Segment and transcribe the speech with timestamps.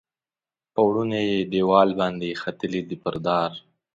[0.73, 3.51] پوړونی یې دیوال باندې ختلي دي پر دار